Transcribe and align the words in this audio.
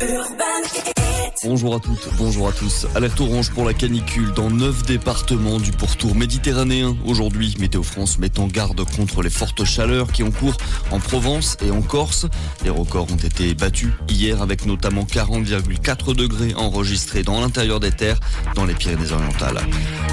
Urbaine. 0.00 0.97
Bonjour 1.44 1.76
à 1.76 1.78
toutes, 1.78 2.08
bonjour 2.16 2.48
à 2.48 2.52
tous. 2.52 2.86
Alerte 2.96 3.20
orange 3.20 3.50
pour 3.52 3.64
la 3.64 3.72
canicule 3.72 4.32
dans 4.32 4.50
neuf 4.50 4.82
départements 4.82 5.58
du 5.58 5.70
pourtour 5.70 6.16
méditerranéen. 6.16 6.96
Aujourd'hui, 7.06 7.54
Météo 7.60 7.84
France 7.84 8.18
met 8.18 8.40
en 8.40 8.48
garde 8.48 8.84
contre 8.96 9.22
les 9.22 9.30
fortes 9.30 9.64
chaleurs 9.64 10.10
qui 10.10 10.24
ont 10.24 10.32
cours 10.32 10.56
en 10.90 10.98
Provence 10.98 11.56
et 11.64 11.70
en 11.70 11.80
Corse. 11.80 12.26
Les 12.64 12.70
records 12.70 13.06
ont 13.12 13.16
été 13.16 13.54
battus 13.54 13.92
hier 14.08 14.42
avec 14.42 14.66
notamment 14.66 15.04
40,4 15.04 16.16
degrés 16.16 16.54
enregistrés 16.56 17.22
dans 17.22 17.40
l'intérieur 17.40 17.78
des 17.78 17.92
terres 17.92 18.18
dans 18.56 18.64
les 18.64 18.74
Pyrénées-Orientales. 18.74 19.60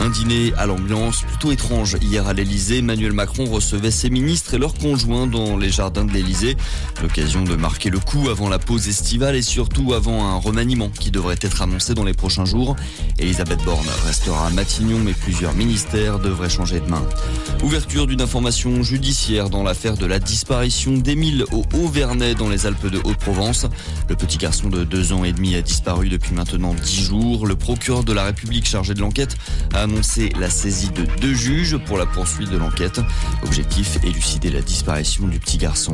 Un 0.02 0.10
dîner 0.10 0.54
à 0.57 0.68
l'ambiance 0.68 1.21
plutôt 1.21 1.52
étrange 1.52 1.98
hier 2.02 2.28
à 2.28 2.34
l'Elysée. 2.34 2.80
Emmanuel 2.80 3.14
Macron 3.14 3.46
recevait 3.46 3.89
ses 3.89 4.12
ministres 4.12 4.54
et 4.54 4.57
leurs 4.60 4.76
conjoints 4.76 5.26
dans 5.26 5.57
les 5.57 5.71
jardins 5.71 6.05
de 6.05 6.12
l'Elysée. 6.12 6.55
L'occasion 7.02 7.44
de 7.44 7.55
marquer 7.55 7.89
le 7.89 7.99
coup 7.99 8.30
avant 8.30 8.48
la 8.48 8.59
pause 8.59 8.88
estivale 8.88 9.35
et 9.35 9.41
surtout 9.41 9.94
avant 9.94 10.26
un 10.26 10.38
remaniement 10.38 10.89
devrait 11.16 11.38
être 11.40 11.62
annoncé 11.62 11.94
dans 11.94 12.04
les 12.04 12.14
prochains 12.14 12.44
jours. 12.44 12.76
Elisabeth 13.20 13.64
Borne 13.64 13.88
restera 14.05 14.48
à 14.48 14.50
Matignon, 14.50 15.00
mais 15.00 15.14
plusieurs 15.14 15.54
ministères 15.54 16.20
devraient 16.20 16.50
changer 16.50 16.82
de 16.82 16.90
main. 16.90 17.02
Ouverture 17.64 18.05
d'une 18.05 18.22
information 18.22 18.84
judiciaire 18.84 19.50
dans 19.50 19.64
l'affaire 19.64 19.96
de 19.96 20.05
la 20.05 20.20
disparition 20.20 20.91
d'Émile 20.91 21.46
au 21.54 21.64
Haut-Vernay 21.74 22.36
dans 22.36 22.50
les 22.50 22.66
Alpes 22.66 22.88
de 22.88 22.98
Haute-Provence. 22.98 23.66
Le 24.10 24.16
petit 24.18 24.38
garçon 24.38 24.68
de 24.68 24.84
deux 24.84 25.14
ans 25.14 25.24
et 25.24 25.32
demi 25.32 25.55
a 25.55 25.62
disparu 25.62 26.10
depuis 26.10 26.34
maintenant 26.34 26.74
dix 26.74 27.05
jours. 27.05 27.48
Le 27.48 27.55
procureur 27.55 28.04
de 28.04 28.12
la 28.12 28.26
République 28.26 28.68
chargé 28.68 28.94
de 28.94 29.00
l'enquête 29.00 29.38
a 29.74 29.84
annoncé 29.84 30.34
la 30.38 30.50
saisie 30.50 30.90
de 30.90 31.05
deux 31.22 31.34
juges 31.34 31.77
pour 31.77 31.98
la 31.98 32.05
poursuite 32.05 32.50
de 32.50 32.58
l'enquête. 32.58 33.00
Objectif, 33.44 34.00
élucider 34.04 34.50
la 34.50 34.62
disparition 34.62 35.30
du 35.30 35.40
petit 35.40 35.58
garçon. 35.58 35.94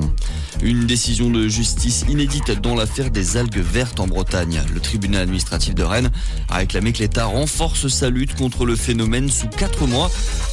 Une 0.64 0.88
décision 0.88 1.30
de 1.30 1.48
justice 1.48 2.06
inédite 2.10 2.60
dans 2.60 2.74
l'affaire 2.74 3.12
des 3.12 3.38
algues 3.38 3.60
vertes 3.60 4.00
en 4.00 4.08
Bretagne. 4.08 4.62
Le 4.74 4.80
tribunal 4.80 5.11
administratif 5.20 5.76
de 5.76 5.84
Rennes 5.84 6.12
a 6.50 6.58
réclamé 6.58 6.94
que 6.94 7.00
l'État 7.00 7.26
renforce 7.26 7.88
sa 7.88 8.10
lutte 8.10 8.36
contre 8.36 8.66
le 8.66 8.76
phénomène 8.76 9.30
sous 9.30 9.48
quatre 9.48 9.88
mois. 9.88 10.10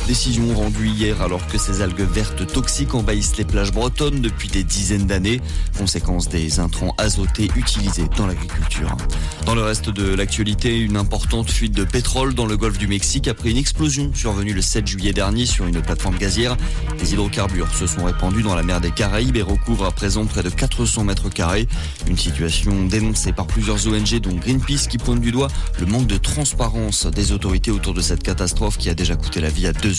Décision 0.08 0.54
rendue 0.54 0.88
hier 0.88 1.20
alors 1.20 1.46
que 1.48 1.58
ces 1.58 1.82
algues 1.82 2.00
vertes 2.00 2.50
toxiques 2.50 2.94
envahissent 2.94 3.36
les 3.36 3.44
plages 3.44 3.72
bretonnes 3.72 4.22
depuis 4.22 4.48
des 4.48 4.64
dizaines 4.64 5.06
d'années, 5.06 5.42
conséquence 5.76 6.30
des 6.30 6.60
intrants 6.60 6.94
azotés 6.96 7.50
utilisés 7.54 8.06
dans 8.16 8.26
l'agriculture. 8.26 8.96
Dans 9.44 9.54
le 9.54 9.62
reste 9.62 9.90
de 9.90 10.14
l'actualité, 10.14 10.78
une 10.78 10.96
importante 10.96 11.50
fuite 11.50 11.72
de 11.72 11.84
pétrole 11.84 12.32
dans 12.32 12.46
le 12.46 12.56
golfe 12.56 12.78
du 12.78 12.86
Mexique 12.86 13.28
après 13.28 13.50
une 13.50 13.58
explosion 13.58 14.10
survenue 14.14 14.54
le 14.54 14.62
7 14.62 14.86
juillet 14.86 15.12
dernier 15.12 15.44
sur 15.44 15.66
une 15.66 15.82
plateforme 15.82 16.16
gazière. 16.16 16.56
Les 17.00 17.12
hydrocarbures 17.12 17.74
se 17.74 17.86
sont 17.86 18.06
répandus 18.06 18.42
dans 18.42 18.54
la 18.54 18.62
mer 18.62 18.80
des 18.80 18.90
Caraïbes 18.90 19.36
et 19.36 19.42
recouvrent 19.42 19.84
à 19.84 19.92
présent 19.92 20.24
près 20.24 20.42
de 20.42 20.48
400 20.48 21.04
mètres 21.04 21.28
carrés. 21.28 21.68
Une 22.06 22.16
situation 22.16 22.86
dénoncée 22.86 23.32
par 23.32 23.46
plusieurs 23.46 23.86
ONG 23.86 24.20
dont 24.20 24.34
Greenpeace 24.34 24.88
qui 24.88 24.96
pointe 24.96 25.20
du 25.20 25.32
doigt 25.32 25.48
le 25.78 25.84
manque 25.84 26.06
de 26.06 26.16
transparence 26.16 27.04
des 27.04 27.32
autorités 27.32 27.70
autour 27.70 27.92
de 27.92 28.00
cette 28.00 28.22
catastrophe 28.22 28.78
qui 28.78 28.88
a 28.88 28.94
déjà 28.94 29.14
coûté 29.14 29.42
la 29.42 29.50
vie 29.50 29.66
à 29.66 29.74
deux 29.74 29.97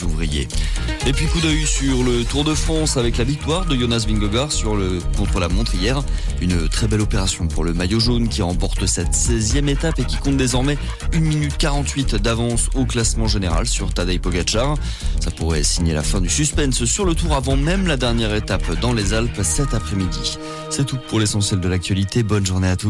Et 1.05 1.13
puis 1.13 1.25
coup 1.25 1.41
d'œil 1.41 1.65
sur 1.65 2.03
le 2.03 2.23
Tour 2.23 2.43
de 2.43 2.53
France 2.53 2.95
avec 2.95 3.17
la 3.17 3.23
victoire 3.23 3.65
de 3.65 3.75
Jonas 3.75 4.05
Vingegaard 4.07 4.51
sur 4.51 4.75
le 4.75 4.99
contre-la-montre 5.17 5.75
hier. 5.75 6.01
Une 6.41 6.69
très 6.69 6.87
belle 6.87 7.01
opération 7.01 7.47
pour 7.47 7.63
le 7.63 7.73
maillot 7.73 7.99
jaune 7.99 8.29
qui 8.29 8.41
remporte 8.41 8.85
cette 8.85 9.11
16e 9.11 9.67
étape 9.67 9.99
et 9.99 10.05
qui 10.05 10.17
compte 10.17 10.37
désormais 10.37 10.77
1 11.13 11.19
minute 11.19 11.57
48 11.57 12.15
d'avance 12.15 12.69
au 12.75 12.85
classement 12.85 13.27
général 13.27 13.67
sur 13.67 13.93
Tadej 13.93 14.19
Pogacar. 14.19 14.75
Ça 15.19 15.31
pourrait 15.31 15.63
signer 15.63 15.93
la 15.93 16.03
fin 16.03 16.21
du 16.21 16.29
suspense 16.29 16.85
sur 16.85 17.03
le 17.03 17.13
Tour 17.13 17.35
avant 17.35 17.57
même 17.57 17.85
la 17.85 17.97
dernière 17.97 18.33
étape 18.33 18.79
dans 18.79 18.93
les 18.93 19.13
Alpes 19.13 19.41
cet 19.43 19.73
après-midi. 19.73 20.37
C'est 20.69 20.85
tout 20.85 20.97
pour 21.09 21.19
l'essentiel 21.19 21.59
de 21.59 21.67
l'actualité. 21.67 22.23
Bonne 22.23 22.45
journée 22.45 22.69
à 22.69 22.75
tous. 22.75 22.87